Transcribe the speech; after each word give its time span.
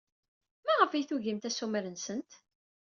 Maɣef 0.65 0.91
ay 0.91 1.03
tugimt 1.05 1.47
assumer-nsent? 1.49 2.31